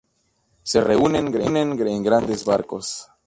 Se 0.63 0.81
reúnen 0.81 1.31
en 1.53 2.01
grandes 2.03 2.43
bancos. 2.43 3.07